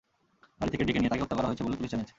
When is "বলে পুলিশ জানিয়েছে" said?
1.65-2.09